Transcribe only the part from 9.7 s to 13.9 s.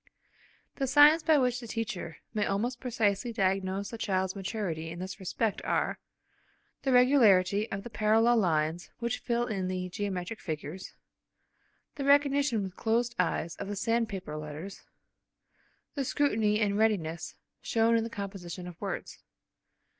geometric figures; the recognition with closed eyes of the